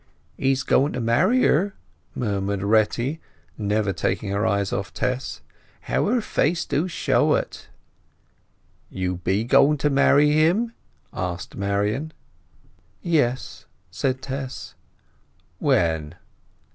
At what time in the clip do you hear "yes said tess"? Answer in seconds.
13.03-14.73